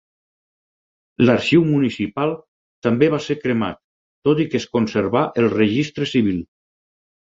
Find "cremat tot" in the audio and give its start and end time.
3.45-4.45